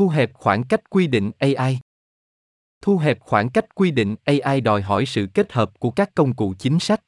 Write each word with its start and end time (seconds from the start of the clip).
Thu 0.00 0.08
hẹp 0.08 0.34
khoảng 0.34 0.64
cách 0.64 0.90
quy 0.90 1.06
định 1.06 1.30
AI. 1.38 1.78
Thu 2.82 2.98
hẹp 2.98 3.20
khoảng 3.20 3.50
cách 3.50 3.74
quy 3.74 3.90
định 3.90 4.16
AI 4.24 4.60
đòi 4.60 4.82
hỏi 4.82 5.06
sự 5.06 5.26
kết 5.34 5.52
hợp 5.52 5.78
của 5.78 5.90
các 5.90 6.14
công 6.14 6.36
cụ 6.36 6.54
chính 6.58 6.80
sách. 6.80 7.02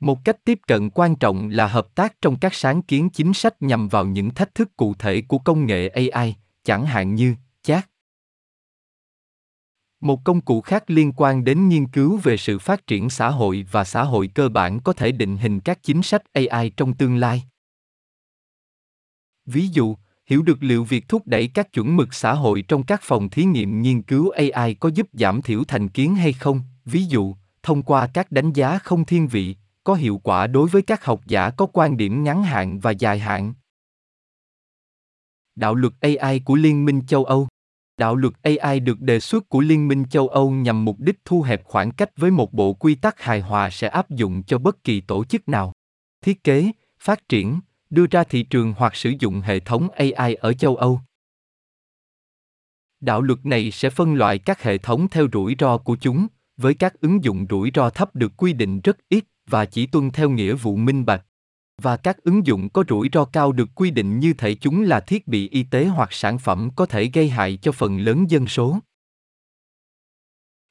Một 0.00 0.18
cách 0.24 0.44
tiếp 0.44 0.58
cận 0.66 0.90
quan 0.90 1.16
trọng 1.16 1.48
là 1.48 1.66
hợp 1.66 1.94
tác 1.94 2.20
trong 2.20 2.38
các 2.40 2.54
sáng 2.54 2.82
kiến 2.82 3.10
chính 3.10 3.34
sách 3.34 3.62
nhằm 3.62 3.88
vào 3.88 4.06
những 4.06 4.30
thách 4.30 4.54
thức 4.54 4.76
cụ 4.76 4.94
thể 4.94 5.22
của 5.28 5.38
công 5.38 5.66
nghệ 5.66 5.88
AI, 5.88 6.34
chẳng 6.64 6.86
hạn 6.86 7.14
như 7.14 7.34
chat. 7.62 7.90
Một 10.00 10.20
công 10.24 10.40
cụ 10.40 10.60
khác 10.60 10.90
liên 10.90 11.12
quan 11.16 11.44
đến 11.44 11.68
nghiên 11.68 11.88
cứu 11.88 12.20
về 12.22 12.36
sự 12.36 12.58
phát 12.58 12.86
triển 12.86 13.10
xã 13.10 13.30
hội 13.30 13.66
và 13.70 13.84
xã 13.84 14.02
hội 14.02 14.30
cơ 14.34 14.48
bản 14.48 14.80
có 14.80 14.92
thể 14.92 15.12
định 15.12 15.36
hình 15.36 15.60
các 15.60 15.82
chính 15.82 16.02
sách 16.02 16.22
AI 16.32 16.70
trong 16.76 16.96
tương 16.96 17.16
lai. 17.16 17.44
Ví 19.46 19.68
dụ, 19.68 19.96
hiểu 20.26 20.42
được 20.42 20.62
liệu 20.62 20.84
việc 20.84 21.08
thúc 21.08 21.22
đẩy 21.26 21.48
các 21.48 21.72
chuẩn 21.72 21.96
mực 21.96 22.14
xã 22.14 22.32
hội 22.32 22.64
trong 22.68 22.82
các 22.82 23.00
phòng 23.02 23.30
thí 23.30 23.44
nghiệm 23.44 23.82
nghiên 23.82 24.02
cứu 24.02 24.30
AI 24.30 24.74
có 24.74 24.88
giúp 24.88 25.08
giảm 25.12 25.42
thiểu 25.42 25.64
thành 25.64 25.88
kiến 25.88 26.14
hay 26.14 26.32
không, 26.32 26.60
ví 26.84 27.04
dụ, 27.04 27.34
thông 27.62 27.82
qua 27.82 28.08
các 28.14 28.32
đánh 28.32 28.52
giá 28.52 28.78
không 28.78 29.04
thiên 29.04 29.28
vị, 29.28 29.56
có 29.84 29.94
hiệu 29.94 30.20
quả 30.22 30.46
đối 30.46 30.68
với 30.68 30.82
các 30.82 31.04
học 31.04 31.20
giả 31.26 31.50
có 31.50 31.66
quan 31.66 31.96
điểm 31.96 32.24
ngắn 32.24 32.42
hạn 32.42 32.80
và 32.80 32.90
dài 32.90 33.18
hạn. 33.18 33.54
Đạo 35.56 35.74
luật 35.74 35.92
AI 36.00 36.40
của 36.40 36.54
Liên 36.54 36.84
minh 36.84 37.02
châu 37.06 37.24
Âu 37.24 37.48
Đạo 37.96 38.16
luật 38.16 38.34
AI 38.42 38.80
được 38.80 39.00
đề 39.00 39.20
xuất 39.20 39.48
của 39.48 39.60
Liên 39.60 39.88
minh 39.88 40.04
châu 40.10 40.28
Âu 40.28 40.50
nhằm 40.50 40.84
mục 40.84 40.96
đích 40.98 41.18
thu 41.24 41.42
hẹp 41.42 41.64
khoảng 41.64 41.90
cách 41.90 42.10
với 42.16 42.30
một 42.30 42.52
bộ 42.52 42.72
quy 42.72 42.94
tắc 42.94 43.20
hài 43.20 43.40
hòa 43.40 43.70
sẽ 43.70 43.88
áp 43.88 44.10
dụng 44.10 44.42
cho 44.42 44.58
bất 44.58 44.84
kỳ 44.84 45.00
tổ 45.00 45.24
chức 45.24 45.48
nào. 45.48 45.72
Thiết 46.24 46.44
kế, 46.44 46.70
phát 46.98 47.28
triển, 47.28 47.60
đưa 47.90 48.06
ra 48.10 48.24
thị 48.24 48.42
trường 48.42 48.74
hoặc 48.76 48.96
sử 48.96 49.12
dụng 49.18 49.40
hệ 49.40 49.60
thống 49.60 49.88
AI 49.90 50.34
ở 50.34 50.52
châu 50.52 50.76
Âu. 50.76 51.00
Đạo 53.00 53.22
luật 53.22 53.46
này 53.46 53.70
sẽ 53.70 53.90
phân 53.90 54.14
loại 54.14 54.38
các 54.38 54.62
hệ 54.62 54.78
thống 54.78 55.08
theo 55.10 55.26
rủi 55.32 55.56
ro 55.58 55.78
của 55.78 55.96
chúng, 56.00 56.26
với 56.56 56.74
các 56.74 57.00
ứng 57.00 57.24
dụng 57.24 57.46
rủi 57.50 57.70
ro 57.74 57.90
thấp 57.90 58.16
được 58.16 58.32
quy 58.36 58.52
định 58.52 58.80
rất 58.80 58.96
ít 59.08 59.24
và 59.46 59.64
chỉ 59.64 59.86
tuân 59.86 60.10
theo 60.10 60.30
nghĩa 60.30 60.54
vụ 60.54 60.76
minh 60.76 61.04
bạch. 61.04 61.26
Và 61.82 61.96
các 61.96 62.24
ứng 62.24 62.46
dụng 62.46 62.68
có 62.68 62.84
rủi 62.88 63.08
ro 63.12 63.24
cao 63.24 63.52
được 63.52 63.68
quy 63.74 63.90
định 63.90 64.18
như 64.18 64.32
thể 64.32 64.54
chúng 64.54 64.82
là 64.82 65.00
thiết 65.00 65.28
bị 65.28 65.48
y 65.48 65.62
tế 65.62 65.84
hoặc 65.84 66.12
sản 66.12 66.38
phẩm 66.38 66.70
có 66.76 66.86
thể 66.86 67.10
gây 67.14 67.28
hại 67.28 67.58
cho 67.62 67.72
phần 67.72 67.98
lớn 67.98 68.24
dân 68.28 68.46
số. 68.46 68.78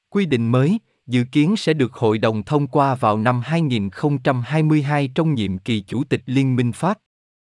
Quy 0.08 0.26
định 0.26 0.48
mới 0.52 0.78
dự 1.06 1.24
kiến 1.32 1.56
sẽ 1.56 1.74
được 1.74 1.92
Hội 1.92 2.18
đồng 2.18 2.42
thông 2.42 2.66
qua 2.66 2.94
vào 2.94 3.18
năm 3.18 3.40
2022 3.44 5.08
trong 5.14 5.34
nhiệm 5.34 5.58
kỳ 5.58 5.80
Chủ 5.80 6.04
tịch 6.04 6.22
Liên 6.26 6.56
minh 6.56 6.72
Pháp, 6.72 6.98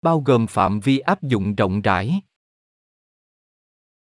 bao 0.01 0.19
gồm 0.19 0.47
phạm 0.47 0.79
vi 0.79 0.99
áp 0.99 1.23
dụng 1.23 1.55
rộng 1.55 1.81
rãi. 1.81 2.21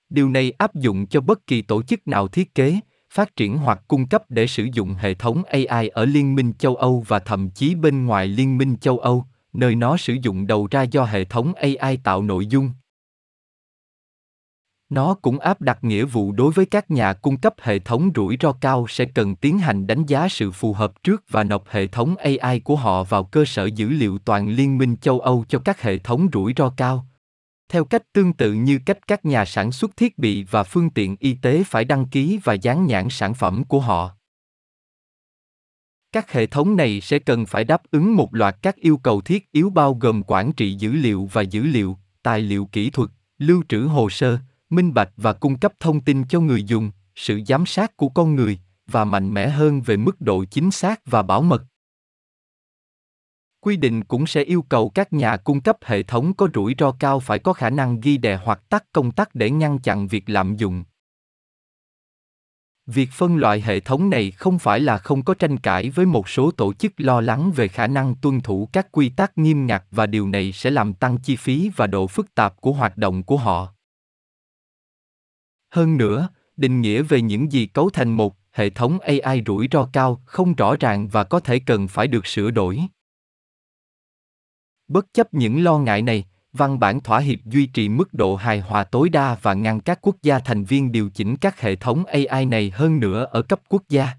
Điều 0.10 0.30
này 0.30 0.52
áp 0.52 0.76
dụng 0.76 1.08
cho 1.08 1.22
bất 1.22 1.48
kỳ 1.48 1.62
tổ 1.62 1.84
chức 1.84 2.08
nào 2.08 2.28
thiết 2.28 2.56
kế, 2.56 2.80
phát 3.14 3.36
triển 3.36 3.58
hoặc 3.58 3.82
cung 3.88 4.08
cấp 4.08 4.24
để 4.30 4.48
sử 4.48 4.68
dụng 4.74 4.94
hệ 4.94 5.14
thống 5.14 5.44
AI 5.44 5.88
ở 5.88 6.06
Liên 6.06 6.36
minh 6.36 6.54
châu 6.54 6.76
Âu 6.76 7.04
và 7.08 7.20
thậm 7.20 7.50
chí 7.50 7.76
bên 7.76 8.06
ngoài 8.06 8.28
Liên 8.28 8.58
minh 8.58 8.78
châu 8.78 9.00
Âu, 9.00 9.26
nơi 9.54 9.76
nó 9.76 9.98
sử 9.98 10.16
dụng 10.22 10.48
đầu 10.48 10.68
ra 10.72 10.82
do 10.82 11.06
hệ 11.06 11.26
thống 11.26 11.54
AI 11.54 11.98
tạo 11.98 12.22
nội 12.22 12.48
dung. 12.48 12.72
Nó 14.90 15.14
cũng 15.14 15.40
áp 15.40 15.62
đặt 15.62 15.84
nghĩa 15.84 16.06
vụ 16.06 16.32
đối 16.32 16.52
với 16.52 16.66
các 16.66 16.92
nhà 16.92 17.14
cung 17.14 17.38
cấp 17.38 17.54
hệ 17.62 17.80
thống 17.80 18.12
rủi 18.16 18.38
ro 18.42 18.52
cao 18.52 18.86
sẽ 18.90 19.06
cần 19.06 19.36
tiến 19.36 19.60
hành 19.60 19.88
đánh 19.88 20.06
giá 20.06 20.28
sự 20.30 20.52
phù 20.52 20.74
hợp 20.74 21.04
trước 21.04 21.24
và 21.30 21.44
nộp 21.44 21.70
hệ 21.70 21.88
thống 21.88 22.16
AI 22.16 22.60
của 22.60 22.76
họ 22.76 23.04
vào 23.04 23.24
cơ 23.24 23.46
sở 23.46 23.66
dữ 23.66 23.90
liệu 23.90 24.18
toàn 24.18 24.50
Liên 24.50 24.78
minh 24.78 24.96
châu 25.02 25.20
Âu 25.20 25.46
cho 25.50 25.60
các 25.60 25.82
hệ 25.82 25.98
thống 25.98 26.28
rủi 26.34 26.54
ro 26.58 26.70
cao. 26.78 27.06
Theo 27.70 27.86
cách 27.86 28.14
tương 28.14 28.34
tự 28.34 28.54
như 28.54 28.80
cách 28.86 29.08
các 29.08 29.26
nhà 29.26 29.46
sản 29.46 29.72
xuất 29.72 29.98
thiết 29.98 30.18
bị 30.18 30.44
và 30.44 30.64
phương 30.64 30.90
tiện 30.90 31.16
y 31.20 31.34
tế 31.34 31.64
phải 31.64 31.86
đăng 31.86 32.06
ký 32.06 32.40
và 32.44 32.54
dán 32.54 32.86
nhãn 32.86 33.08
sản 33.10 33.34
phẩm 33.34 33.64
của 33.64 33.80
họ. 33.80 34.12
Các 36.12 36.32
hệ 36.32 36.46
thống 36.46 36.76
này 36.76 37.02
sẽ 37.02 37.20
cần 37.20 37.46
phải 37.46 37.64
đáp 37.64 37.82
ứng 37.92 38.16
một 38.16 38.36
loạt 38.36 38.56
các 38.62 38.76
yêu 38.76 38.98
cầu 38.98 39.22
thiết 39.22 39.52
yếu 39.52 39.70
bao 39.70 39.94
gồm 39.94 40.24
quản 40.28 40.52
trị 40.52 40.74
dữ 40.74 40.92
liệu 40.92 41.30
và 41.34 41.42
dữ 41.42 41.64
liệu, 41.64 41.98
tài 42.24 42.42
liệu 42.42 42.66
kỹ 42.66 42.90
thuật, 42.90 43.10
lưu 43.38 43.64
trữ 43.70 43.82
hồ 43.82 44.10
sơ, 44.10 44.38
minh 44.70 44.94
bạch 44.94 45.10
và 45.18 45.34
cung 45.34 45.60
cấp 45.60 45.74
thông 45.80 46.02
tin 46.02 46.28
cho 46.28 46.40
người 46.40 46.64
dùng, 46.64 46.92
sự 47.16 47.42
giám 47.48 47.66
sát 47.66 47.98
của 47.98 48.10
con 48.10 48.36
người 48.36 48.60
và 48.88 49.06
mạnh 49.06 49.34
mẽ 49.34 49.50
hơn 49.50 49.82
về 49.82 49.98
mức 49.98 50.22
độ 50.22 50.46
chính 50.46 50.72
xác 50.72 51.02
và 51.06 51.22
bảo 51.22 51.42
mật. 51.42 51.64
Quy 53.60 53.78
định 53.78 54.04
cũng 54.04 54.28
sẽ 54.28 54.44
yêu 54.44 54.62
cầu 54.62 54.90
các 54.90 55.14
nhà 55.14 55.38
cung 55.38 55.62
cấp 55.62 55.78
hệ 55.82 56.04
thống 56.04 56.34
có 56.34 56.48
rủi 56.54 56.76
ro 56.78 56.92
cao 57.00 57.20
phải 57.20 57.40
có 57.40 57.54
khả 57.54 57.70
năng 57.70 58.00
ghi 58.00 58.18
đè 58.18 58.40
hoặc 58.44 58.70
tắt 58.70 58.84
công 58.92 59.12
tắc 59.12 59.36
để 59.36 59.50
ngăn 59.52 59.80
chặn 59.80 60.08
việc 60.08 60.30
lạm 60.30 60.58
dụng. 60.58 60.84
Việc 62.86 63.10
phân 63.12 63.38
loại 63.38 63.62
hệ 63.62 63.80
thống 63.80 64.10
này 64.10 64.32
không 64.32 64.60
phải 64.60 64.80
là 64.80 64.98
không 64.98 65.24
có 65.24 65.34
tranh 65.34 65.58
cãi 65.58 65.90
với 65.90 66.06
một 66.06 66.30
số 66.30 66.52
tổ 66.52 66.74
chức 66.74 66.94
lo 66.98 67.22
lắng 67.22 67.52
về 67.56 67.68
khả 67.68 67.88
năng 67.88 68.16
tuân 68.16 68.42
thủ 68.42 68.70
các 68.74 68.88
quy 68.92 69.10
tắc 69.10 69.38
nghiêm 69.38 69.68
ngặt 69.68 69.84
và 69.92 70.06
điều 70.06 70.28
này 70.28 70.52
sẽ 70.52 70.72
làm 70.72 70.94
tăng 70.94 71.18
chi 71.18 71.36
phí 71.36 71.72
và 71.76 71.88
độ 71.88 72.08
phức 72.08 72.36
tạp 72.36 72.62
của 72.62 72.72
hoạt 72.72 72.98
động 72.98 73.24
của 73.24 73.38
họ. 73.38 73.74
Hơn 75.70 75.98
nữa, 75.98 76.30
định 76.58 76.82
nghĩa 76.82 77.02
về 77.02 77.22
những 77.22 77.52
gì 77.52 77.66
cấu 77.66 77.90
thành 77.90 78.12
một 78.12 78.36
hệ 78.52 78.70
thống 78.70 79.00
AI 79.00 79.44
rủi 79.46 79.68
ro 79.72 79.90
cao 79.94 80.22
không 80.26 80.56
rõ 80.56 80.76
ràng 80.80 81.08
và 81.08 81.24
có 81.24 81.40
thể 81.40 81.60
cần 81.60 81.88
phải 81.88 82.08
được 82.08 82.28
sửa 82.28 82.52
đổi. 82.52 82.80
Bất 84.88 85.14
chấp 85.14 85.34
những 85.34 85.64
lo 85.64 85.78
ngại 85.78 86.02
này, 86.02 86.26
văn 86.54 86.80
bản 86.80 87.00
thỏa 87.00 87.20
hiệp 87.20 87.40
duy 87.46 87.66
trì 87.66 87.90
mức 87.90 88.14
độ 88.14 88.36
hài 88.36 88.60
hòa 88.60 88.84
tối 88.84 89.10
đa 89.10 89.38
và 89.42 89.54
ngăn 89.54 89.80
các 89.80 90.00
quốc 90.02 90.16
gia 90.22 90.40
thành 90.40 90.64
viên 90.64 90.92
điều 90.92 91.10
chỉnh 91.10 91.36
các 91.38 91.60
hệ 91.60 91.76
thống 91.76 92.06
AI 92.06 92.46
này 92.46 92.70
hơn 92.70 93.00
nữa 93.00 93.28
ở 93.32 93.42
cấp 93.42 93.62
quốc 93.70 93.84
gia. 93.90 94.10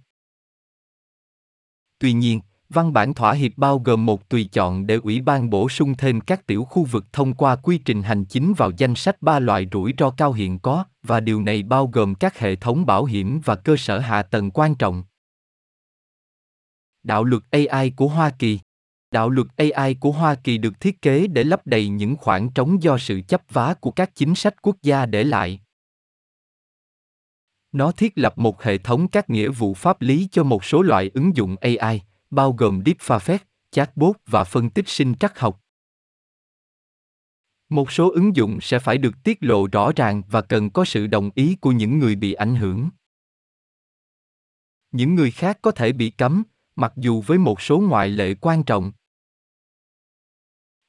Tuy 1.99 2.13
nhiên, 2.13 2.41
văn 2.71 2.93
bản 2.93 3.15
thỏa 3.15 3.33
hiệp 3.33 3.53
bao 3.57 3.79
gồm 3.79 4.07
một 4.07 4.29
tùy 4.29 4.49
chọn 4.53 4.87
để 4.87 4.95
ủy 4.95 5.21
ban 5.21 5.51
bổ 5.51 5.69
sung 5.69 5.95
thêm 5.97 6.21
các 6.21 6.47
tiểu 6.47 6.65
khu 6.65 6.85
vực 6.85 7.05
thông 7.13 7.35
qua 7.35 7.57
quy 7.57 7.79
trình 7.79 8.03
hành 8.03 8.25
chính 8.25 8.55
vào 8.57 8.71
danh 8.77 8.95
sách 8.95 9.23
ba 9.23 9.39
loại 9.39 9.69
rủi 9.73 9.95
ro 9.99 10.11
cao 10.11 10.33
hiện 10.33 10.59
có, 10.59 10.85
và 11.03 11.21
điều 11.21 11.43
này 11.43 11.63
bao 11.63 11.87
gồm 11.87 12.15
các 12.15 12.39
hệ 12.39 12.57
thống 12.57 12.87
bảo 12.87 13.05
hiểm 13.05 13.41
và 13.45 13.55
cơ 13.57 13.77
sở 13.77 13.99
hạ 13.99 14.23
tầng 14.23 14.51
quan 14.51 14.75
trọng. 14.75 15.05
Đạo 17.03 17.25
luật 17.25 17.43
AI 17.51 17.91
của 17.91 18.09
Hoa 18.09 18.31
Kỳ 18.39 18.59
Đạo 19.11 19.31
luật 19.31 19.47
AI 19.57 19.95
của 19.95 20.13
Hoa 20.13 20.35
Kỳ 20.35 20.59
được 20.59 20.81
thiết 20.81 21.03
kế 21.03 21.27
để 21.27 21.45
lấp 21.45 21.67
đầy 21.67 21.89
những 21.89 22.17
khoảng 22.17 22.51
trống 22.51 22.83
do 22.83 22.99
sự 22.99 23.21
chấp 23.29 23.43
vá 23.51 23.75
của 23.75 23.91
các 23.91 24.11
chính 24.15 24.35
sách 24.35 24.63
quốc 24.63 24.77
gia 24.83 25.07
để 25.07 25.25
lại. 25.25 25.61
Nó 27.73 27.93
thiết 27.93 28.13
lập 28.19 28.39
một 28.39 28.63
hệ 28.63 28.79
thống 28.79 29.09
các 29.09 29.31
nghĩa 29.31 29.49
vụ 29.49 29.75
pháp 29.75 30.03
lý 30.03 30.29
cho 30.33 30.45
một 30.45 30.65
số 30.65 30.83
loại 30.83 31.11
ứng 31.15 31.37
dụng 31.37 31.57
AI, 31.61 32.01
bao 32.31 32.53
gồm 32.53 32.83
deepfake, 32.85 33.39
chatbot 33.71 34.17
và 34.27 34.45
phân 34.45 34.71
tích 34.71 34.89
sinh 34.89 35.15
trắc 35.15 35.39
học. 35.39 35.63
Một 37.69 37.93
số 37.93 38.11
ứng 38.11 38.37
dụng 38.37 38.59
sẽ 38.61 38.79
phải 38.79 38.99
được 38.99 39.15
tiết 39.25 39.39
lộ 39.41 39.67
rõ 39.73 39.93
ràng 39.97 40.23
và 40.31 40.43
cần 40.43 40.71
có 40.71 40.85
sự 40.85 41.07
đồng 41.07 41.31
ý 41.35 41.57
của 41.61 41.73
những 41.73 41.99
người 41.99 42.17
bị 42.17 42.33
ảnh 42.33 42.57
hưởng. 42.57 42.91
Những 44.93 45.15
người 45.15 45.31
khác 45.31 45.59
có 45.63 45.71
thể 45.71 45.93
bị 45.93 46.11
cấm, 46.11 46.43
mặc 46.77 46.93
dù 46.97 47.21
với 47.21 47.39
một 47.39 47.61
số 47.61 47.79
ngoại 47.79 48.09
lệ 48.09 48.35
quan 48.41 48.65
trọng. 48.65 48.93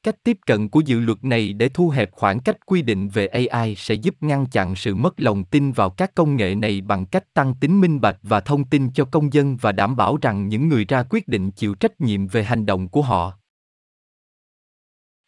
Cách 0.04 0.16
tiếp 0.24 0.38
cận 0.46 0.70
của 0.70 0.80
dự 0.80 1.00
luật 1.00 1.24
này 1.24 1.54
để 1.54 1.70
thu 1.70 1.90
hẹp 1.90 2.12
khoảng 2.12 2.40
cách 2.40 2.66
quy 2.66 2.82
định 2.82 3.10
về 3.10 3.28
AI 3.28 3.76
sẽ 3.76 3.94
giúp 3.96 4.16
ngăn 4.22 4.46
chặn 4.46 4.76
sự 4.76 4.96
mất 4.96 5.20
lòng 5.20 5.44
tin 5.44 5.72
vào 5.72 5.90
các 5.90 6.16
công 6.16 6.36
nghệ 6.36 6.56
này 6.56 6.82
bằng 6.82 7.06
cách 7.06 7.34
tăng 7.34 7.54
tính 7.56 7.82
minh 7.82 8.02
bạch 8.02 8.18
và 8.24 8.40
thông 8.40 8.64
tin 8.64 8.94
cho 8.94 9.06
công 9.06 9.34
dân 9.34 9.58
và 9.58 9.72
đảm 9.72 9.96
bảo 9.96 10.18
rằng 10.22 10.48
những 10.48 10.70
người 10.70 10.86
ra 10.86 11.04
quyết 11.10 11.28
định 11.28 11.52
chịu 11.52 11.76
trách 11.76 12.02
nhiệm 12.02 12.28
về 12.28 12.44
hành 12.44 12.66
động 12.66 12.88
của 12.88 13.02
họ. 13.02 13.34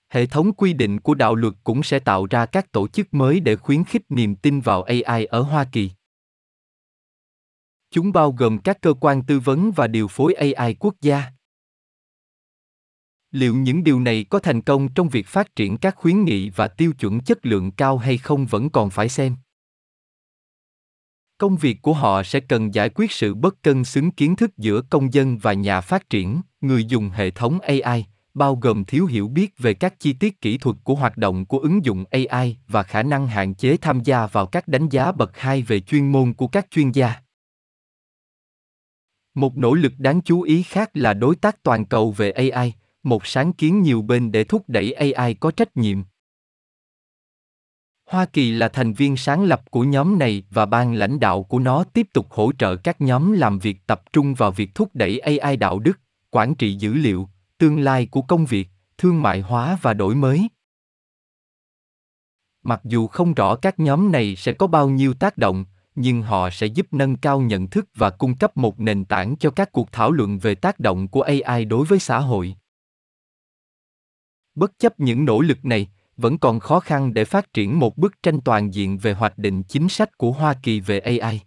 Hệ 0.10 0.26
thống 0.26 0.54
quy 0.54 0.74
định 0.74 1.00
của 1.00 1.14
đạo 1.14 1.36
luật 1.36 1.54
cũng 1.64 1.84
sẽ 1.84 2.00
tạo 2.00 2.26
ra 2.26 2.46
các 2.46 2.72
tổ 2.72 2.88
chức 2.88 3.14
mới 3.14 3.40
để 3.40 3.56
khuyến 3.56 3.84
khích 3.84 4.04
niềm 4.10 4.36
tin 4.36 4.60
vào 4.60 4.84
AI 4.84 5.26
ở 5.26 5.42
Hoa 5.42 5.66
Kỳ. 5.72 5.92
Chúng 7.92 8.12
bao 8.12 8.32
gồm 8.32 8.58
các 8.58 8.82
cơ 8.82 8.94
quan 8.94 9.24
tư 9.24 9.40
vấn 9.40 9.72
và 9.72 9.88
điều 9.88 10.08
phối 10.08 10.34
AI 10.34 10.76
quốc 10.80 10.96
gia 11.02 11.32
liệu 13.34 13.56
những 13.56 13.84
điều 13.84 14.00
này 14.00 14.26
có 14.30 14.40
thành 14.40 14.62
công 14.62 14.90
trong 14.90 15.10
việc 15.10 15.28
phát 15.28 15.56
triển 15.56 15.78
các 15.78 15.96
khuyến 15.96 16.24
nghị 16.24 16.50
và 16.50 16.68
tiêu 16.68 16.94
chuẩn 17.00 17.20
chất 17.20 17.46
lượng 17.46 17.72
cao 17.72 17.98
hay 17.98 18.18
không 18.18 18.46
vẫn 18.46 18.70
còn 18.70 18.90
phải 18.90 19.10
xem. 19.10 19.36
Công 21.38 21.56
việc 21.56 21.82
của 21.82 21.94
họ 21.94 22.24
sẽ 22.24 22.40
cần 22.40 22.74
giải 22.74 22.90
quyết 22.90 23.12
sự 23.12 23.34
bất 23.34 23.64
cân 23.64 23.84
xứng 23.84 24.12
kiến 24.12 24.36
thức 24.36 24.58
giữa 24.58 24.82
công 24.82 25.14
dân 25.14 25.38
và 25.38 25.54
nhà 25.54 25.82
phát 25.82 26.10
triển, 26.10 26.42
người 26.62 26.86
dùng 26.86 27.10
hệ 27.10 27.32
thống 27.32 27.60
ai 27.60 28.06
bao 28.34 28.56
gồm 28.56 28.86
thiếu 28.86 29.06
hiểu 29.06 29.28
biết 29.28 29.58
về 29.58 29.74
các 29.74 30.00
chi 30.00 30.14
tiết 30.14 30.42
kỹ 30.42 30.58
thuật 30.58 30.78
của 30.84 30.96
hoạt 30.96 31.18
động 31.18 31.46
của 31.46 31.60
ứng 31.60 31.86
dụng 31.86 32.06
ai 32.30 32.58
và 32.68 32.84
khả 32.84 33.04
năng 33.04 33.28
hạn 33.28 33.54
chế 33.54 33.78
tham 33.78 34.04
gia 34.04 34.28
vào 34.28 34.46
các 34.46 34.68
đánh 34.68 34.90
giá 34.90 35.12
bậc 35.12 35.38
hai 35.38 35.62
về 35.62 35.80
chuyên 35.80 36.12
môn 36.12 36.34
của 36.34 36.48
các 36.48 36.68
chuyên 36.72 36.92
gia. 36.92 37.14
Một 39.34 39.58
nỗ 39.58 39.74
lực 39.74 39.94
đáng 39.98 40.22
chú 40.22 40.42
ý 40.42 40.64
khác 40.64 40.90
là 40.94 41.14
đối 41.14 41.36
tác 41.36 41.64
toàn 41.64 41.86
cầu 41.86 42.12
về 42.12 42.32
ai 42.32 42.74
một 43.04 43.26
sáng 43.26 43.54
kiến 43.54 43.82
nhiều 43.82 44.02
bên 44.02 44.32
để 44.32 44.44
thúc 44.44 44.64
đẩy 44.68 44.94
AI 44.94 45.34
có 45.34 45.52
trách 45.52 45.78
nhiệm. 45.78 46.04
Hoa 48.10 48.26
Kỳ 48.26 48.52
là 48.52 48.68
thành 48.70 48.94
viên 48.94 49.18
sáng 49.18 49.44
lập 49.44 49.72
của 49.72 49.84
nhóm 49.84 50.20
này 50.20 50.44
và 50.50 50.66
ban 50.66 50.94
lãnh 50.94 51.20
đạo 51.20 51.44
của 51.44 51.60
nó 51.60 51.84
tiếp 51.84 52.08
tục 52.14 52.28
hỗ 52.30 52.52
trợ 52.60 52.76
các 52.76 53.02
nhóm 53.02 53.32
làm 53.32 53.60
việc 53.60 53.88
tập 53.88 54.04
trung 54.14 54.34
vào 54.34 54.52
việc 54.52 54.76
thúc 54.76 54.90
đẩy 54.94 55.20
AI 55.20 55.58
đạo 55.58 55.80
đức, 55.80 56.00
quản 56.32 56.56
trị 56.56 56.74
dữ 56.74 56.94
liệu, 56.94 57.30
tương 57.58 57.80
lai 57.80 58.06
của 58.06 58.22
công 58.22 58.46
việc, 58.46 58.68
thương 58.98 59.22
mại 59.22 59.42
hóa 59.42 59.78
và 59.82 59.94
đổi 59.94 60.16
mới. 60.16 60.48
Mặc 62.64 62.82
dù 62.84 63.08
không 63.08 63.34
rõ 63.34 63.56
các 63.56 63.80
nhóm 63.80 64.12
này 64.12 64.36
sẽ 64.36 64.54
có 64.54 64.68
bao 64.68 64.90
nhiêu 64.90 65.14
tác 65.14 65.38
động, 65.38 65.66
nhưng 65.96 66.22
họ 66.22 66.50
sẽ 66.50 66.68
giúp 66.68 66.88
nâng 66.92 67.16
cao 67.16 67.42
nhận 67.42 67.68
thức 67.68 67.86
và 67.96 68.10
cung 68.10 68.36
cấp 68.36 68.58
một 68.58 68.80
nền 68.80 69.06
tảng 69.06 69.36
cho 69.40 69.50
các 69.50 69.72
cuộc 69.72 69.92
thảo 69.92 70.12
luận 70.12 70.40
về 70.40 70.56
tác 70.56 70.80
động 70.80 71.08
của 71.08 71.22
AI 71.22 71.66
đối 71.66 71.86
với 71.86 72.00
xã 72.00 72.20
hội. 72.20 72.56
Bất 74.56 74.80
chấp 74.80 75.00
những 75.00 75.26
nỗ 75.26 75.42
lực 75.42 75.66
này, 75.66 75.88
vẫn 76.18 76.38
còn 76.38 76.60
khó 76.60 76.80
khăn 76.80 77.14
để 77.14 77.26
phát 77.26 77.54
triển 77.54 77.80
một 77.80 77.98
bức 77.98 78.24
tranh 78.24 78.42
toàn 78.42 78.74
diện 78.74 78.98
về 78.98 79.14
hoạch 79.14 79.38
định 79.38 79.64
chính 79.64 79.90
sách 79.90 80.18
của 80.18 80.32
Hoa 80.32 80.54
Kỳ 80.64 80.80
về 80.80 81.00
AI. 81.00 81.42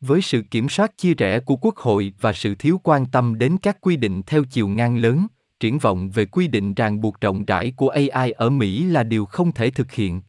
Với 0.00 0.22
sự 0.22 0.42
kiểm 0.50 0.68
soát 0.68 0.98
chia 0.98 1.14
rẽ 1.14 1.40
của 1.40 1.56
Quốc 1.56 1.76
hội 1.76 2.12
và 2.20 2.32
sự 2.32 2.54
thiếu 2.54 2.80
quan 2.84 3.06
tâm 3.06 3.38
đến 3.38 3.56
các 3.62 3.80
quy 3.80 3.96
định 3.96 4.22
theo 4.26 4.44
chiều 4.44 4.68
ngang 4.68 4.96
lớn, 4.96 5.26
triển 5.60 5.78
vọng 5.78 6.10
về 6.10 6.26
quy 6.26 6.48
định 6.48 6.74
ràng 6.74 7.00
buộc 7.00 7.20
rộng 7.20 7.44
rãi 7.44 7.72
của 7.76 7.88
AI 7.88 8.30
ở 8.30 8.50
Mỹ 8.50 8.84
là 8.84 9.02
điều 9.02 9.26
không 9.26 9.52
thể 9.52 9.70
thực 9.70 9.92
hiện. 9.92 10.22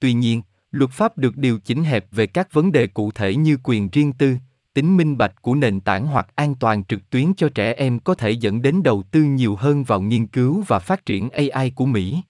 Tuy 0.00 0.12
nhiên, 0.12 0.42
luật 0.70 0.90
pháp 0.90 1.18
được 1.18 1.36
điều 1.36 1.58
chỉnh 1.58 1.84
hẹp 1.84 2.06
về 2.10 2.26
các 2.26 2.52
vấn 2.52 2.72
đề 2.72 2.86
cụ 2.86 3.10
thể 3.10 3.36
như 3.36 3.56
quyền 3.62 3.88
riêng 3.88 4.12
tư, 4.12 4.36
tính 4.74 4.96
minh 4.96 5.18
bạch 5.18 5.42
của 5.42 5.54
nền 5.54 5.80
tảng 5.80 6.06
hoặc 6.06 6.28
an 6.34 6.54
toàn 6.54 6.84
trực 6.84 7.10
tuyến 7.10 7.34
cho 7.34 7.48
trẻ 7.54 7.72
em 7.72 7.98
có 7.98 8.14
thể 8.14 8.30
dẫn 8.30 8.62
đến 8.62 8.82
đầu 8.82 9.02
tư 9.10 9.22
nhiều 9.22 9.56
hơn 9.56 9.84
vào 9.84 10.00
nghiên 10.00 10.26
cứu 10.26 10.64
và 10.66 10.78
phát 10.78 11.06
triển 11.06 11.30
AI 11.30 11.70
của 11.70 11.86
Mỹ. 11.86 12.22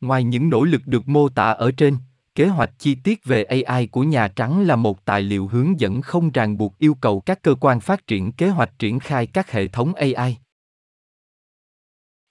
Ngoài 0.00 0.24
những 0.24 0.50
nỗ 0.50 0.64
lực 0.64 0.82
được 0.86 1.08
mô 1.08 1.28
tả 1.28 1.50
ở 1.50 1.70
trên, 1.72 1.96
kế 2.34 2.46
hoạch 2.46 2.70
chi 2.78 2.94
tiết 2.94 3.24
về 3.24 3.44
AI 3.44 3.86
của 3.86 4.02
Nhà 4.02 4.28
Trắng 4.28 4.62
là 4.66 4.76
một 4.76 5.04
tài 5.04 5.22
liệu 5.22 5.48
hướng 5.48 5.80
dẫn 5.80 6.02
không 6.02 6.30
ràng 6.30 6.58
buộc 6.58 6.78
yêu 6.78 6.94
cầu 6.94 7.20
các 7.20 7.42
cơ 7.42 7.54
quan 7.60 7.80
phát 7.80 8.06
triển 8.06 8.32
kế 8.32 8.48
hoạch 8.48 8.78
triển 8.78 8.98
khai 8.98 9.26
các 9.26 9.50
hệ 9.50 9.68
thống 9.68 9.94
AI. 9.94 10.36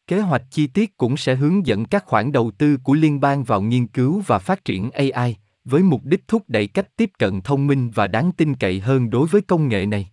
Kế 0.08 0.20
hoạch 0.20 0.44
chi 0.52 0.68
tiết 0.68 0.98
cũng 0.98 1.18
sẽ 1.18 1.36
hướng 1.36 1.66
dẫn 1.66 1.86
các 1.86 2.06
khoản 2.06 2.32
đầu 2.32 2.52
tư 2.52 2.78
của 2.84 2.94
liên 2.94 3.20
bang 3.20 3.44
vào 3.44 3.62
nghiên 3.62 3.88
cứu 3.88 4.24
và 4.28 4.40
phát 4.40 4.66
triển 4.66 4.92
AI, 4.92 5.38
với 5.66 5.84
mục 5.84 6.02
đích 6.04 6.28
thúc 6.28 6.44
đẩy 6.48 6.68
cách 6.68 6.96
tiếp 6.96 7.12
cận 7.20 7.42
thông 7.42 7.68
minh 7.68 7.92
và 7.92 8.08
đáng 8.08 8.32
tin 8.32 8.56
cậy 8.56 8.80
hơn 8.80 9.10
đối 9.10 9.28
với 9.28 9.42
công 9.42 9.68
nghệ 9.68 9.86
này. 9.86 10.12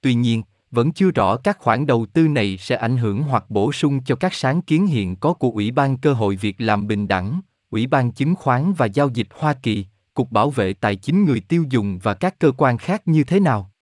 Tuy 0.00 0.14
nhiên, 0.14 0.42
vẫn 0.70 0.92
chưa 0.92 1.10
rõ 1.10 1.36
các 1.36 1.58
khoản 1.58 1.86
đầu 1.86 2.06
tư 2.06 2.28
này 2.28 2.56
sẽ 2.58 2.76
ảnh 2.76 2.96
hưởng 2.96 3.22
hoặc 3.22 3.44
bổ 3.50 3.72
sung 3.72 4.04
cho 4.04 4.16
các 4.16 4.34
sáng 4.34 4.62
kiến 4.62 4.86
hiện 4.86 5.16
có 5.16 5.34
của 5.34 5.50
Ủy 5.50 5.70
ban 5.70 5.98
Cơ 5.98 6.12
hội 6.12 6.36
Việc 6.36 6.60
làm 6.60 6.86
Bình 6.86 7.08
đẳng, 7.08 7.40
Ủy 7.70 7.86
ban 7.86 8.12
Chứng 8.12 8.34
khoán 8.34 8.72
và 8.72 8.86
Giao 8.86 9.08
dịch 9.08 9.28
Hoa 9.34 9.54
Kỳ, 9.62 9.86
Cục 10.14 10.30
Bảo 10.30 10.50
vệ 10.50 10.72
Tài 10.72 10.96
chính 10.96 11.24
người 11.24 11.40
tiêu 11.40 11.64
dùng 11.70 11.98
và 12.02 12.14
các 12.14 12.38
cơ 12.38 12.52
quan 12.56 12.78
khác 12.78 13.02
như 13.08 13.24
thế 13.24 13.40
nào. 13.40 13.72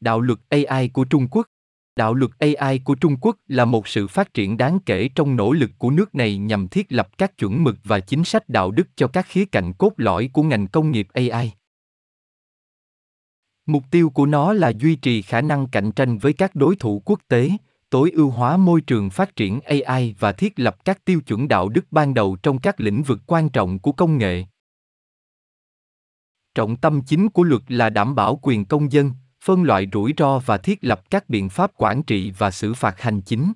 Đạo 0.00 0.20
luật 0.20 0.38
AI 0.48 0.88
của 0.88 1.04
Trung 1.04 1.28
Quốc 1.30 1.46
Đạo 1.96 2.14
luật 2.14 2.30
AI 2.38 2.78
của 2.78 2.94
Trung 2.94 3.16
Quốc 3.20 3.36
là 3.48 3.64
một 3.64 3.88
sự 3.88 4.06
phát 4.06 4.34
triển 4.34 4.56
đáng 4.56 4.78
kể 4.86 5.08
trong 5.14 5.36
nỗ 5.36 5.52
lực 5.52 5.70
của 5.78 5.90
nước 5.90 6.14
này 6.14 6.38
nhằm 6.38 6.68
thiết 6.68 6.92
lập 6.92 7.08
các 7.18 7.38
chuẩn 7.38 7.64
mực 7.64 7.76
và 7.84 8.00
chính 8.00 8.24
sách 8.24 8.48
đạo 8.48 8.70
đức 8.70 8.88
cho 8.96 9.08
các 9.08 9.26
khía 9.28 9.44
cạnh 9.44 9.72
cốt 9.72 9.92
lõi 9.96 10.30
của 10.32 10.42
ngành 10.42 10.66
công 10.66 10.90
nghiệp 10.90 11.08
AI. 11.12 11.52
Mục 13.66 13.82
tiêu 13.90 14.10
của 14.10 14.26
nó 14.26 14.52
là 14.52 14.72
duy 14.78 14.96
trì 14.96 15.22
khả 15.22 15.40
năng 15.40 15.66
cạnh 15.66 15.92
tranh 15.92 16.18
với 16.18 16.32
các 16.32 16.54
đối 16.54 16.76
thủ 16.76 17.02
quốc 17.04 17.20
tế, 17.28 17.50
tối 17.90 18.10
ưu 18.10 18.30
hóa 18.30 18.56
môi 18.56 18.80
trường 18.80 19.10
phát 19.10 19.36
triển 19.36 19.60
AI 19.60 20.14
và 20.18 20.32
thiết 20.32 20.52
lập 20.56 20.84
các 20.84 21.04
tiêu 21.04 21.20
chuẩn 21.20 21.48
đạo 21.48 21.68
đức 21.68 21.86
ban 21.90 22.14
đầu 22.14 22.36
trong 22.42 22.58
các 22.58 22.80
lĩnh 22.80 23.02
vực 23.02 23.18
quan 23.26 23.48
trọng 23.48 23.78
của 23.78 23.92
công 23.92 24.18
nghệ. 24.18 24.44
Trọng 26.54 26.76
tâm 26.76 27.02
chính 27.06 27.28
của 27.28 27.42
luật 27.42 27.62
là 27.68 27.90
đảm 27.90 28.14
bảo 28.14 28.38
quyền 28.42 28.64
công 28.64 28.92
dân, 28.92 29.12
phân 29.46 29.62
loại 29.62 29.86
rủi 29.92 30.14
ro 30.18 30.38
và 30.38 30.58
thiết 30.58 30.78
lập 30.84 31.10
các 31.10 31.28
biện 31.28 31.48
pháp 31.48 31.72
quản 31.76 32.02
trị 32.02 32.32
và 32.38 32.50
xử 32.50 32.74
phạt 32.74 33.00
hành 33.00 33.20
chính. 33.20 33.52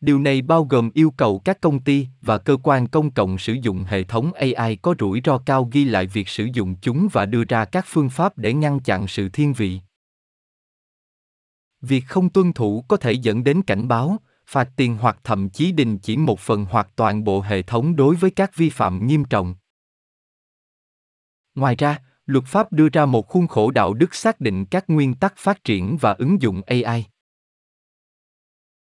Điều 0.00 0.18
này 0.18 0.42
bao 0.42 0.64
gồm 0.64 0.90
yêu 0.94 1.10
cầu 1.10 1.38
các 1.44 1.60
công 1.60 1.80
ty 1.80 2.06
và 2.20 2.38
cơ 2.38 2.56
quan 2.62 2.88
công 2.88 3.10
cộng 3.10 3.38
sử 3.38 3.52
dụng 3.52 3.84
hệ 3.84 4.04
thống 4.04 4.32
AI 4.32 4.76
có 4.76 4.94
rủi 4.98 5.20
ro 5.24 5.38
cao 5.38 5.68
ghi 5.72 5.84
lại 5.84 6.06
việc 6.06 6.28
sử 6.28 6.48
dụng 6.52 6.76
chúng 6.82 7.08
và 7.12 7.26
đưa 7.26 7.44
ra 7.44 7.64
các 7.64 7.84
phương 7.88 8.10
pháp 8.10 8.38
để 8.38 8.54
ngăn 8.54 8.80
chặn 8.80 9.08
sự 9.08 9.28
thiên 9.28 9.52
vị. 9.52 9.80
Việc 11.80 12.04
không 12.08 12.30
tuân 12.30 12.52
thủ 12.52 12.84
có 12.88 12.96
thể 12.96 13.12
dẫn 13.12 13.44
đến 13.44 13.62
cảnh 13.62 13.88
báo, 13.88 14.16
phạt 14.46 14.68
tiền 14.76 14.96
hoặc 14.96 15.18
thậm 15.24 15.50
chí 15.50 15.72
đình 15.72 15.98
chỉ 15.98 16.16
một 16.16 16.40
phần 16.40 16.66
hoặc 16.70 16.88
toàn 16.96 17.24
bộ 17.24 17.40
hệ 17.40 17.62
thống 17.62 17.96
đối 17.96 18.16
với 18.16 18.30
các 18.30 18.56
vi 18.56 18.70
phạm 18.70 19.06
nghiêm 19.06 19.24
trọng. 19.24 19.54
Ngoài 21.54 21.76
ra, 21.76 21.98
luật 22.26 22.44
pháp 22.44 22.72
đưa 22.72 22.88
ra 22.88 23.06
một 23.06 23.28
khuôn 23.28 23.46
khổ 23.46 23.70
đạo 23.70 23.94
đức 23.94 24.14
xác 24.14 24.40
định 24.40 24.64
các 24.64 24.84
nguyên 24.88 25.14
tắc 25.14 25.36
phát 25.36 25.64
triển 25.64 25.96
và 26.00 26.12
ứng 26.12 26.42
dụng 26.42 26.62
ai 26.62 27.06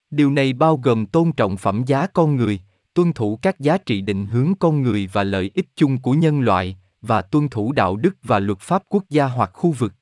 điều 0.09 0.31
này 0.31 0.53
bao 0.53 0.77
gồm 0.77 1.05
tôn 1.05 1.31
trọng 1.31 1.57
phẩm 1.57 1.83
giá 1.85 2.07
con 2.07 2.35
người, 2.35 2.59
tuân 2.93 3.13
thủ 3.13 3.39
các 3.41 3.59
giá 3.59 3.77
trị 3.77 4.01
định 4.01 4.25
hướng 4.25 4.53
con 4.59 4.81
người 4.81 5.09
và 5.13 5.23
lợi 5.23 5.51
ích 5.53 5.67
chung 5.75 6.01
của 6.01 6.13
nhân 6.13 6.39
loại, 6.39 6.77
và 7.01 7.21
tuân 7.21 7.49
thủ 7.49 7.71
đạo 7.71 7.95
đức 7.95 8.15
và 8.23 8.39
luật 8.39 8.59
pháp 8.59 8.83
quốc 8.89 9.03
gia 9.09 9.25
hoặc 9.25 9.49
khu 9.53 9.71
vực. 9.71 9.93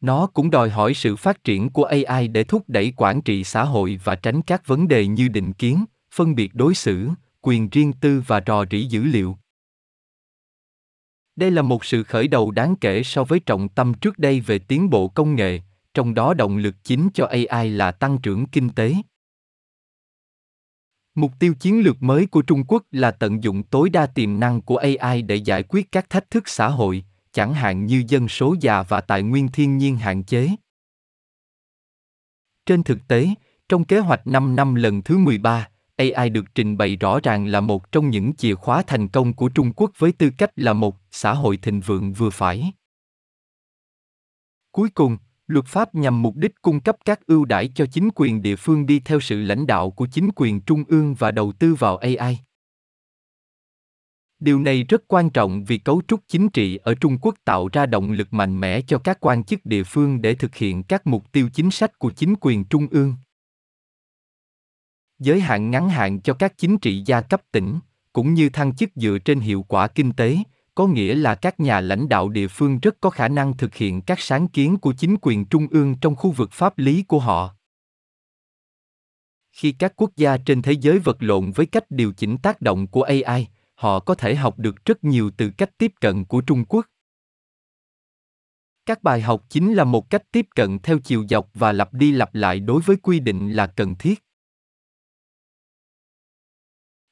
Nó 0.00 0.26
cũng 0.26 0.50
đòi 0.50 0.70
hỏi 0.70 0.94
sự 0.94 1.16
phát 1.16 1.44
triển 1.44 1.70
của 1.70 1.84
ai 2.06 2.28
để 2.28 2.44
thúc 2.44 2.64
đẩy 2.68 2.92
quản 2.96 3.22
trị 3.22 3.44
xã 3.44 3.64
hội 3.64 4.00
và 4.04 4.14
tránh 4.14 4.42
các 4.42 4.66
vấn 4.66 4.88
đề 4.88 5.06
như 5.06 5.28
định 5.28 5.52
kiến, 5.52 5.84
phân 6.14 6.34
biệt 6.34 6.54
đối 6.54 6.74
xử, 6.74 7.08
quyền 7.40 7.68
riêng 7.68 7.92
tư 7.92 8.22
và 8.26 8.42
rò 8.46 8.64
rỉ 8.70 8.84
dữ 8.84 9.04
liệu 9.04 9.36
đây 11.36 11.50
là 11.50 11.62
một 11.62 11.84
sự 11.84 12.02
khởi 12.02 12.28
đầu 12.28 12.50
đáng 12.50 12.76
kể 12.80 13.02
so 13.02 13.24
với 13.24 13.40
trọng 13.40 13.68
tâm 13.68 13.94
trước 13.94 14.18
đây 14.18 14.40
về 14.40 14.58
tiến 14.58 14.90
bộ 14.90 15.08
công 15.08 15.34
nghệ, 15.34 15.60
trong 15.94 16.14
đó 16.14 16.34
động 16.34 16.56
lực 16.56 16.74
chính 16.84 17.08
cho 17.14 17.26
AI 17.26 17.70
là 17.70 17.92
tăng 17.92 18.18
trưởng 18.18 18.46
kinh 18.46 18.70
tế. 18.70 18.94
Mục 21.14 21.32
tiêu 21.38 21.54
chiến 21.60 21.80
lược 21.80 22.02
mới 22.02 22.26
của 22.26 22.42
Trung 22.42 22.64
Quốc 22.68 22.82
là 22.90 23.10
tận 23.10 23.42
dụng 23.42 23.62
tối 23.62 23.90
đa 23.90 24.06
tiềm 24.06 24.40
năng 24.40 24.60
của 24.60 24.76
AI 24.76 25.22
để 25.22 25.36
giải 25.36 25.62
quyết 25.62 25.92
các 25.92 26.10
thách 26.10 26.30
thức 26.30 26.48
xã 26.48 26.68
hội, 26.68 27.04
chẳng 27.32 27.54
hạn 27.54 27.86
như 27.86 28.04
dân 28.08 28.28
số 28.28 28.56
già 28.60 28.82
và 28.82 29.00
tài 29.00 29.22
nguyên 29.22 29.48
thiên 29.48 29.78
nhiên 29.78 29.96
hạn 29.96 30.24
chế. 30.24 30.48
Trên 32.66 32.82
thực 32.82 32.98
tế, 33.08 33.28
trong 33.68 33.84
kế 33.84 33.98
hoạch 33.98 34.26
5 34.26 34.56
năm 34.56 34.74
lần 34.74 35.02
thứ 35.02 35.18
13, 35.18 35.68
AI 36.10 36.30
được 36.30 36.44
trình 36.54 36.76
bày 36.76 36.96
rõ 36.96 37.20
ràng 37.22 37.46
là 37.46 37.60
một 37.60 37.92
trong 37.92 38.10
những 38.10 38.36
chìa 38.36 38.54
khóa 38.54 38.82
thành 38.82 39.08
công 39.08 39.32
của 39.32 39.48
Trung 39.48 39.72
Quốc 39.76 39.90
với 39.98 40.12
tư 40.12 40.30
cách 40.38 40.50
là 40.56 40.72
một 40.72 40.96
xã 41.10 41.34
hội 41.34 41.56
thịnh 41.56 41.80
vượng 41.80 42.12
vừa 42.12 42.30
phải. 42.30 42.72
Cuối 44.72 44.88
cùng, 44.94 45.16
luật 45.46 45.66
pháp 45.66 45.94
nhằm 45.94 46.22
mục 46.22 46.36
đích 46.36 46.62
cung 46.62 46.80
cấp 46.80 46.96
các 47.04 47.26
ưu 47.26 47.44
đãi 47.44 47.70
cho 47.74 47.86
chính 47.86 48.08
quyền 48.14 48.42
địa 48.42 48.56
phương 48.56 48.86
đi 48.86 49.00
theo 49.00 49.20
sự 49.20 49.42
lãnh 49.42 49.66
đạo 49.66 49.90
của 49.90 50.06
chính 50.12 50.28
quyền 50.36 50.60
trung 50.60 50.84
ương 50.88 51.14
và 51.14 51.30
đầu 51.30 51.52
tư 51.52 51.74
vào 51.74 51.96
AI. 51.96 52.38
Điều 54.38 54.60
này 54.60 54.84
rất 54.84 55.02
quan 55.08 55.30
trọng 55.30 55.64
vì 55.64 55.78
cấu 55.78 56.02
trúc 56.08 56.20
chính 56.28 56.48
trị 56.48 56.76
ở 56.76 56.94
Trung 56.94 57.18
Quốc 57.18 57.34
tạo 57.44 57.68
ra 57.72 57.86
động 57.86 58.12
lực 58.12 58.32
mạnh 58.32 58.60
mẽ 58.60 58.80
cho 58.80 58.98
các 58.98 59.18
quan 59.20 59.44
chức 59.44 59.66
địa 59.66 59.84
phương 59.84 60.22
để 60.22 60.34
thực 60.34 60.54
hiện 60.54 60.82
các 60.82 61.06
mục 61.06 61.32
tiêu 61.32 61.48
chính 61.54 61.70
sách 61.70 61.98
của 61.98 62.10
chính 62.10 62.34
quyền 62.40 62.64
trung 62.64 62.86
ương 62.90 63.14
giới 65.22 65.40
hạn 65.40 65.70
ngắn 65.70 65.88
hạn 65.88 66.20
cho 66.20 66.34
các 66.34 66.58
chính 66.58 66.78
trị 66.78 67.02
gia 67.06 67.20
cấp 67.20 67.42
tỉnh, 67.52 67.78
cũng 68.12 68.34
như 68.34 68.48
thăng 68.48 68.76
chức 68.76 68.90
dựa 68.94 69.18
trên 69.24 69.40
hiệu 69.40 69.62
quả 69.68 69.88
kinh 69.88 70.12
tế, 70.12 70.38
có 70.74 70.86
nghĩa 70.86 71.14
là 71.14 71.34
các 71.34 71.60
nhà 71.60 71.80
lãnh 71.80 72.08
đạo 72.08 72.28
địa 72.28 72.48
phương 72.48 72.78
rất 72.78 72.96
có 73.00 73.10
khả 73.10 73.28
năng 73.28 73.56
thực 73.56 73.74
hiện 73.74 74.02
các 74.02 74.20
sáng 74.20 74.48
kiến 74.48 74.76
của 74.76 74.92
chính 74.92 75.16
quyền 75.22 75.44
trung 75.44 75.66
ương 75.70 75.94
trong 76.00 76.16
khu 76.16 76.30
vực 76.30 76.52
pháp 76.52 76.78
lý 76.78 77.02
của 77.02 77.18
họ. 77.18 77.54
Khi 79.52 79.72
các 79.72 79.92
quốc 79.96 80.10
gia 80.16 80.36
trên 80.36 80.62
thế 80.62 80.72
giới 80.72 80.98
vật 80.98 81.16
lộn 81.20 81.50
với 81.50 81.66
cách 81.66 81.90
điều 81.90 82.12
chỉnh 82.12 82.38
tác 82.38 82.60
động 82.60 82.86
của 82.86 83.02
AI, 83.02 83.46
họ 83.74 84.00
có 84.00 84.14
thể 84.14 84.34
học 84.34 84.58
được 84.58 84.84
rất 84.84 85.04
nhiều 85.04 85.30
từ 85.36 85.50
cách 85.50 85.70
tiếp 85.78 85.92
cận 86.00 86.24
của 86.24 86.40
Trung 86.40 86.64
Quốc. 86.64 86.86
Các 88.86 89.02
bài 89.02 89.20
học 89.20 89.44
chính 89.48 89.74
là 89.74 89.84
một 89.84 90.10
cách 90.10 90.22
tiếp 90.32 90.46
cận 90.54 90.78
theo 90.78 90.98
chiều 90.98 91.26
dọc 91.28 91.50
và 91.54 91.72
lặp 91.72 91.94
đi 91.94 92.12
lặp 92.12 92.34
lại 92.34 92.60
đối 92.60 92.82
với 92.82 92.96
quy 92.96 93.20
định 93.20 93.52
là 93.52 93.66
cần 93.66 93.94
thiết. 93.94 94.24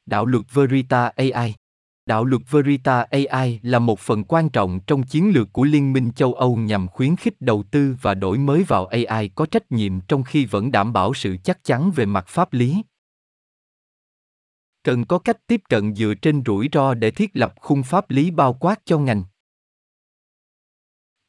Đạo 0.07 0.26
luật 0.26 0.45
Verita 0.52 1.12
AI 1.16 1.54
Đạo 2.07 2.25
luật 2.25 2.42
Verita 2.50 3.07
AI 3.11 3.61
là 3.62 3.78
một 3.78 4.00
phần 4.00 4.25
quan 4.25 4.49
trọng 4.49 4.80
trong 4.87 5.02
chiến 5.02 5.30
lược 5.35 5.52
của 5.52 5.64
Liên 5.64 5.92
minh 5.92 6.12
châu 6.16 6.35
Âu 6.35 6.57
nhằm 6.57 6.88
khuyến 6.88 7.16
khích 7.16 7.40
đầu 7.40 7.64
tư 7.71 7.97
và 8.02 8.14
đổi 8.14 8.38
mới 8.38 8.62
vào 8.62 8.87
AI 8.87 9.28
có 9.28 9.47
trách 9.47 9.73
nhiệm 9.73 10.00
trong 10.00 10.23
khi 10.23 10.47
vẫn 10.47 10.71
đảm 10.71 10.92
bảo 10.92 11.14
sự 11.14 11.37
chắc 11.45 11.64
chắn 11.64 11.90
về 11.90 12.07
mặt 12.07 12.25
pháp 12.28 12.52
lý. 12.52 12.83
Cần 14.83 15.04
có 15.04 15.19
cách 15.19 15.47
tiếp 15.47 15.61
cận 15.69 15.95
dựa 15.95 16.14
trên 16.23 16.42
rủi 16.47 16.69
ro 16.73 16.95
để 16.95 17.11
thiết 17.11 17.30
lập 17.35 17.54
khung 17.61 17.83
pháp 17.83 18.11
lý 18.11 18.30
bao 18.30 18.52
quát 18.52 18.80
cho 18.85 18.99
ngành. 18.99 19.23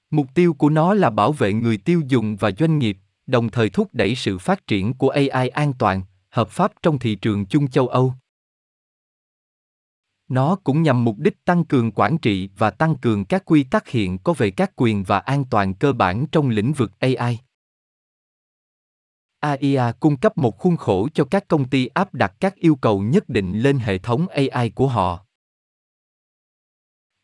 Mục 0.09 0.27
tiêu 0.33 0.53
của 0.53 0.69
nó 0.69 0.93
là 0.93 1.09
bảo 1.09 1.31
vệ 1.31 1.53
người 1.53 1.77
tiêu 1.77 2.01
dùng 2.07 2.35
và 2.35 2.51
doanh 2.59 2.79
nghiệp, 2.79 2.97
đồng 3.27 3.49
thời 3.49 3.69
thúc 3.69 3.89
đẩy 3.93 4.15
sự 4.15 4.37
phát 4.37 4.67
triển 4.67 4.93
của 4.93 5.09
AI 5.09 5.49
an 5.49 5.73
toàn, 5.79 6.01
hợp 6.29 6.49
pháp 6.49 6.71
trong 6.83 6.99
thị 6.99 7.15
trường 7.15 7.45
chung 7.45 7.67
châu 7.67 7.87
Âu. 7.87 8.13
Nó 10.31 10.55
cũng 10.55 10.81
nhằm 10.81 11.03
mục 11.03 11.17
đích 11.17 11.45
tăng 11.45 11.65
cường 11.65 11.91
quản 11.91 12.17
trị 12.17 12.49
và 12.57 12.71
tăng 12.71 12.95
cường 12.97 13.25
các 13.25 13.45
quy 13.45 13.63
tắc 13.63 13.87
hiện 13.87 14.17
có 14.17 14.33
về 14.33 14.51
các 14.51 14.71
quyền 14.75 15.03
và 15.03 15.19
an 15.19 15.43
toàn 15.49 15.73
cơ 15.73 15.93
bản 15.93 16.25
trong 16.31 16.49
lĩnh 16.49 16.73
vực 16.73 16.91
AI. 16.99 17.39
AIA 19.39 19.91
cung 19.99 20.17
cấp 20.17 20.37
một 20.37 20.57
khuôn 20.57 20.77
khổ 20.77 21.07
cho 21.13 21.25
các 21.25 21.47
công 21.47 21.69
ty 21.69 21.87
áp 21.87 22.13
đặt 22.13 22.33
các 22.39 22.55
yêu 22.55 22.75
cầu 22.75 23.01
nhất 23.01 23.29
định 23.29 23.59
lên 23.59 23.77
hệ 23.77 23.97
thống 23.97 24.27
AI 24.27 24.69
của 24.69 24.87
họ. 24.87 25.25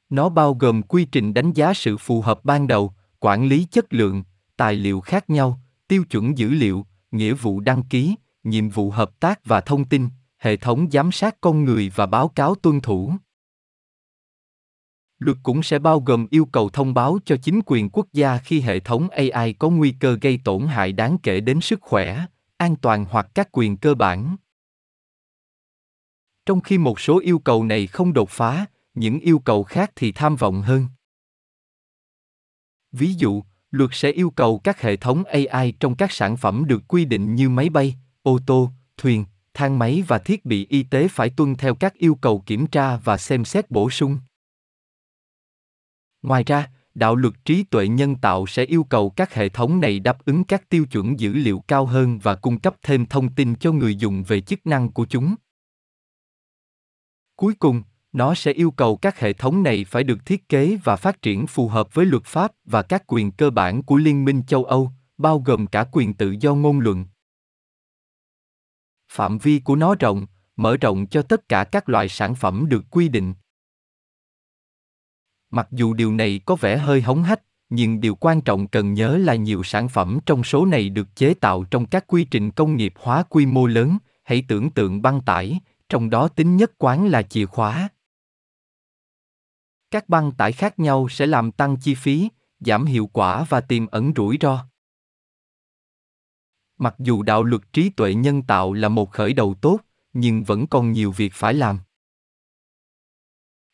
Nó 0.09 0.29
bao 0.29 0.53
gồm 0.53 0.81
quy 0.81 1.05
trình 1.05 1.33
đánh 1.33 1.53
giá 1.53 1.73
sự 1.73 1.97
phù 1.97 2.21
hợp 2.21 2.45
ban 2.45 2.67
đầu, 2.67 2.93
quản 3.19 3.47
lý 3.47 3.67
chất 3.71 3.93
lượng, 3.93 4.23
tài 4.57 4.75
liệu 4.75 5.01
khác 5.01 5.29
nhau, 5.29 5.59
tiêu 5.87 6.03
chuẩn 6.03 6.37
dữ 6.37 6.49
liệu, 6.49 6.85
nghĩa 7.11 7.33
vụ 7.33 7.59
đăng 7.59 7.83
ký, 7.83 8.15
nhiệm 8.43 8.69
vụ 8.69 8.91
hợp 8.91 9.19
tác 9.19 9.45
và 9.45 9.61
thông 9.61 9.85
tin, 9.85 10.09
hệ 10.37 10.57
thống 10.57 10.91
giám 10.91 11.11
sát 11.11 11.37
con 11.41 11.63
người 11.63 11.91
và 11.95 12.05
báo 12.05 12.27
cáo 12.27 12.55
tuân 12.55 12.81
thủ. 12.81 13.13
Luật 15.19 15.37
cũng 15.43 15.63
sẽ 15.63 15.79
bao 15.79 15.99
gồm 15.99 16.27
yêu 16.29 16.45
cầu 16.45 16.69
thông 16.69 16.93
báo 16.93 17.19
cho 17.25 17.37
chính 17.43 17.61
quyền 17.65 17.89
quốc 17.89 18.07
gia 18.13 18.37
khi 18.37 18.61
hệ 18.61 18.79
thống 18.79 19.09
AI 19.09 19.53
có 19.53 19.69
nguy 19.69 19.95
cơ 19.99 20.17
gây 20.21 20.39
tổn 20.43 20.67
hại 20.67 20.91
đáng 20.91 21.17
kể 21.23 21.39
đến 21.39 21.61
sức 21.61 21.81
khỏe, 21.81 22.25
an 22.57 22.75
toàn 22.75 23.05
hoặc 23.09 23.27
các 23.35 23.49
quyền 23.51 23.77
cơ 23.77 23.93
bản. 23.93 24.35
Trong 26.45 26.61
khi 26.61 26.77
một 26.77 26.99
số 26.99 27.19
yêu 27.19 27.39
cầu 27.39 27.63
này 27.63 27.87
không 27.87 28.13
đột 28.13 28.29
phá, 28.29 28.65
những 28.93 29.19
yêu 29.19 29.39
cầu 29.39 29.63
khác 29.63 29.91
thì 29.95 30.11
tham 30.11 30.35
vọng 30.35 30.61
hơn. 30.61 30.85
Ví 32.91 33.13
dụ, 33.13 33.43
luật 33.71 33.89
sẽ 33.93 34.11
yêu 34.11 34.29
cầu 34.29 34.59
các 34.63 34.81
hệ 34.81 34.95
thống 34.95 35.23
AI 35.23 35.73
trong 35.79 35.95
các 35.95 36.11
sản 36.11 36.37
phẩm 36.37 36.65
được 36.67 36.83
quy 36.87 37.05
định 37.05 37.35
như 37.35 37.49
máy 37.49 37.69
bay, 37.69 37.95
ô 38.21 38.39
tô, 38.45 38.71
thuyền, 38.97 39.25
thang 39.57 39.79
máy 39.79 40.03
và 40.07 40.17
thiết 40.17 40.45
bị 40.45 40.67
y 40.69 40.83
tế 40.83 41.07
phải 41.07 41.29
tuân 41.29 41.55
theo 41.55 41.75
các 41.75 41.93
yêu 41.93 42.15
cầu 42.15 42.43
kiểm 42.45 42.67
tra 42.67 42.97
và 42.97 43.17
xem 43.17 43.45
xét 43.45 43.71
bổ 43.71 43.89
sung. 43.89 44.19
Ngoài 46.21 46.43
ra, 46.43 46.71
đạo 46.95 47.15
luật 47.15 47.33
trí 47.45 47.63
tuệ 47.63 47.87
nhân 47.87 48.15
tạo 48.15 48.47
sẽ 48.47 48.63
yêu 48.63 48.83
cầu 48.83 49.09
các 49.09 49.33
hệ 49.33 49.49
thống 49.49 49.79
này 49.79 49.99
đáp 49.99 50.25
ứng 50.25 50.43
các 50.43 50.69
tiêu 50.69 50.85
chuẩn 50.85 51.19
dữ 51.19 51.33
liệu 51.33 51.63
cao 51.67 51.85
hơn 51.85 52.19
và 52.19 52.35
cung 52.35 52.59
cấp 52.59 52.75
thêm 52.81 53.05
thông 53.05 53.33
tin 53.33 53.55
cho 53.55 53.71
người 53.71 53.95
dùng 53.95 54.23
về 54.23 54.41
chức 54.41 54.67
năng 54.67 54.91
của 54.91 55.05
chúng. 55.05 55.35
Cuối 57.35 57.53
cùng, 57.59 57.83
nó 58.13 58.35
sẽ 58.35 58.51
yêu 58.51 58.71
cầu 58.71 58.97
các 58.97 59.19
hệ 59.19 59.33
thống 59.33 59.63
này 59.63 59.85
phải 59.85 60.03
được 60.03 60.25
thiết 60.25 60.49
kế 60.49 60.77
và 60.83 60.95
phát 60.95 61.21
triển 61.21 61.47
phù 61.47 61.67
hợp 61.67 61.93
với 61.93 62.05
luật 62.05 62.23
pháp 62.25 62.51
và 62.65 62.81
các 62.81 63.03
quyền 63.07 63.31
cơ 63.31 63.49
bản 63.49 63.83
của 63.83 63.97
Liên 63.97 64.25
minh 64.25 64.43
châu 64.47 64.63
Âu, 64.63 64.91
bao 65.17 65.39
gồm 65.39 65.67
cả 65.67 65.85
quyền 65.91 66.13
tự 66.13 66.35
do 66.39 66.55
ngôn 66.55 66.79
luận. 66.79 67.05
Phạm 69.09 69.37
vi 69.37 69.59
của 69.59 69.75
nó 69.75 69.95
rộng, 69.95 70.25
mở 70.55 70.77
rộng 70.77 71.07
cho 71.07 71.21
tất 71.21 71.49
cả 71.49 71.63
các 71.63 71.89
loại 71.89 72.09
sản 72.09 72.35
phẩm 72.35 72.65
được 72.69 72.83
quy 72.89 73.09
định. 73.09 73.33
Mặc 75.49 75.67
dù 75.71 75.93
điều 75.93 76.13
này 76.13 76.41
có 76.45 76.55
vẻ 76.55 76.77
hơi 76.77 77.01
hống 77.01 77.23
hách, 77.23 77.41
nhưng 77.69 78.01
điều 78.01 78.15
quan 78.15 78.41
trọng 78.41 78.67
cần 78.67 78.93
nhớ 78.93 79.17
là 79.17 79.35
nhiều 79.35 79.63
sản 79.63 79.89
phẩm 79.89 80.19
trong 80.25 80.43
số 80.43 80.65
này 80.65 80.89
được 80.89 81.15
chế 81.15 81.33
tạo 81.33 81.63
trong 81.63 81.85
các 81.85 82.07
quy 82.07 82.23
trình 82.23 82.51
công 82.51 82.75
nghiệp 82.75 82.93
hóa 82.99 83.23
quy 83.23 83.45
mô 83.45 83.67
lớn, 83.67 83.97
hãy 84.23 84.43
tưởng 84.47 84.69
tượng 84.69 85.01
băng 85.01 85.21
tải, 85.21 85.59
trong 85.89 86.09
đó 86.09 86.27
tính 86.27 86.57
nhất 86.57 86.71
quán 86.77 87.07
là 87.07 87.21
chìa 87.21 87.45
khóa. 87.45 87.89
Các 89.91 90.09
băng 90.09 90.31
tải 90.31 90.51
khác 90.51 90.79
nhau 90.79 91.09
sẽ 91.09 91.25
làm 91.25 91.51
tăng 91.51 91.77
chi 91.77 91.95
phí, 91.95 92.29
giảm 92.59 92.85
hiệu 92.85 93.09
quả 93.13 93.45
và 93.49 93.61
tiềm 93.61 93.87
ẩn 93.87 94.11
rủi 94.15 94.37
ro. 94.41 94.65
Mặc 96.77 96.95
dù 96.99 97.23
đạo 97.23 97.43
luật 97.43 97.61
trí 97.73 97.89
tuệ 97.89 98.13
nhân 98.13 98.41
tạo 98.41 98.73
là 98.73 98.89
một 98.89 99.11
khởi 99.11 99.33
đầu 99.33 99.53
tốt, 99.61 99.79
nhưng 100.13 100.43
vẫn 100.43 100.67
còn 100.67 100.91
nhiều 100.91 101.11
việc 101.11 101.33
phải 101.33 101.53
làm. 101.53 101.79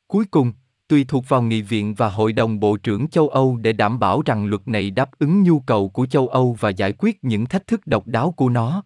Cuối 0.07 0.25
cùng, 0.25 0.53
tùy 0.87 1.05
thuộc 1.07 1.29
vào 1.29 1.41
nghị 1.41 1.61
viện 1.61 1.93
và 1.93 2.09
hội 2.09 2.33
đồng 2.33 2.59
bộ 2.59 2.77
trưởng 2.77 3.07
châu 3.07 3.29
Âu 3.29 3.57
để 3.57 3.73
đảm 3.73 3.99
bảo 3.99 4.21
rằng 4.25 4.45
luật 4.45 4.67
này 4.67 4.91
đáp 4.91 5.09
ứng 5.19 5.43
nhu 5.43 5.59
cầu 5.59 5.89
của 5.89 6.05
châu 6.05 6.27
Âu 6.27 6.57
và 6.59 6.69
giải 6.69 6.93
quyết 6.97 7.23
những 7.23 7.45
thách 7.45 7.67
thức 7.67 7.87
độc 7.87 8.07
đáo 8.07 8.31
của 8.31 8.49
nó. 8.49 8.83